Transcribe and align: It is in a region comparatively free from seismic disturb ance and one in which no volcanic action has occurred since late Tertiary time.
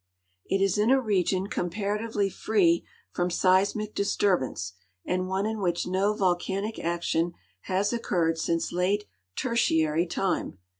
It 0.47 0.63
is 0.63 0.79
in 0.79 0.89
a 0.89 0.99
region 0.99 1.45
comparatively 1.45 2.27
free 2.27 2.83
from 3.11 3.29
seismic 3.29 3.93
disturb 3.93 4.41
ance 4.41 4.73
and 5.05 5.27
one 5.27 5.45
in 5.45 5.61
which 5.61 5.85
no 5.85 6.15
volcanic 6.15 6.79
action 6.79 7.33
has 7.65 7.93
occurred 7.93 8.39
since 8.39 8.71
late 8.71 9.05
Tertiary 9.35 10.07
time. 10.07 10.57